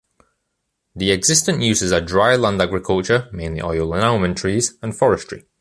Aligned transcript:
The 0.95 1.11
existent 1.11 1.61
uses 1.61 1.91
are 1.91 2.01
dry 2.01 2.35
land 2.35 2.59
agriculture, 2.59 3.29
mainly 3.31 3.61
olive 3.61 3.91
and 3.91 4.03
almond 4.03 4.35
trees, 4.35 4.73
and 4.81 4.95
forestry. 4.97 5.43